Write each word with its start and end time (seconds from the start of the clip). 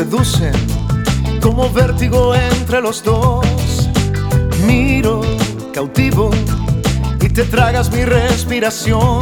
seducen 0.00 0.54
como 1.42 1.68
vértigo 1.70 2.34
entre 2.34 2.80
los 2.80 3.04
dos. 3.04 3.44
Miro 4.66 5.20
cautivo 5.74 6.30
y 7.20 7.28
te 7.28 7.44
tragas 7.44 7.92
mi 7.92 8.06
respiración 8.06 9.20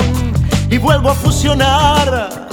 y 0.71 0.79
vuelvo 0.79 1.11
a 1.11 1.15
fusionar 1.15 2.49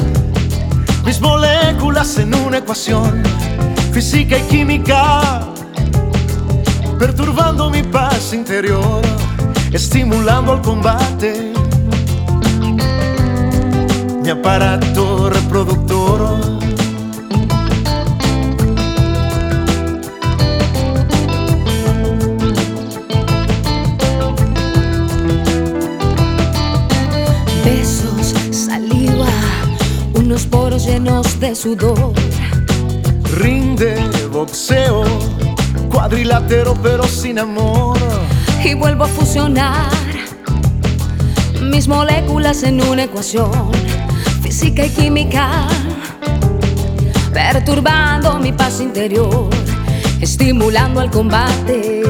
mis 1.05 1.21
moléculas 1.21 2.17
en 2.17 2.33
una 2.33 2.57
ecuación 2.57 3.21
física 3.93 4.39
y 4.39 4.41
química, 4.53 5.41
perturbando 6.97 7.69
mi 7.69 7.83
paz 7.83 8.33
interior, 8.33 9.03
estimulando 9.71 10.55
el 10.55 10.61
combate, 10.61 11.53
mi 14.23 14.29
aparato 14.31 15.29
reproductor. 15.29 16.64
Llenos 30.85 31.39
de 31.39 31.55
sudor. 31.55 32.13
Rinde 33.37 33.95
boxeo, 34.31 35.03
cuadrilátero 35.89 36.75
pero 36.81 37.03
sin 37.07 37.39
amor. 37.39 37.97
Y 38.63 38.73
vuelvo 38.73 39.05
a 39.05 39.07
fusionar 39.07 39.91
mis 41.61 41.87
moléculas 41.87 42.63
en 42.63 42.81
una 42.81 43.03
ecuación 43.03 43.71
física 44.41 44.85
y 44.85 44.89
química, 44.89 45.67
perturbando 47.33 48.39
mi 48.39 48.51
paz 48.51 48.79
interior, 48.79 49.49
estimulando 50.21 51.01
el 51.01 51.09
combate. 51.09 52.03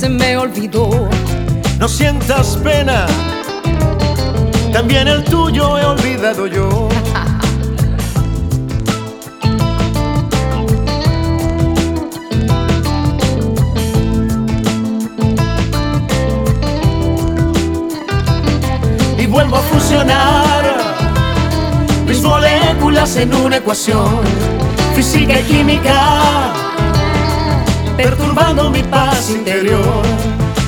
Se 0.00 0.08
me 0.08 0.34
olvidó. 0.34 1.10
No 1.78 1.86
sientas 1.86 2.56
pena, 2.64 3.04
también 4.72 5.06
el 5.08 5.22
tuyo 5.24 5.76
he 5.76 5.84
olvidado 5.84 6.46
yo. 6.46 6.88
Y 19.18 19.26
vuelvo 19.26 19.56
a 19.56 19.60
fusionar 19.60 20.64
mis 22.06 22.22
moléculas 22.22 23.16
en 23.16 23.34
una 23.34 23.58
ecuación 23.58 24.20
física 24.96 25.40
y 25.40 25.42
química, 25.42 26.49
perturbando 28.02 28.70
mi 28.70 28.82
paz 28.82 29.28
interior, 29.28 30.02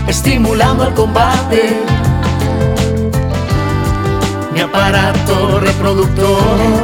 estimulando 0.07 0.85
el 0.85 0.93
combate, 0.93 1.81
mi 4.53 4.61
aparato 4.61 5.59
reproductor. 5.61 6.82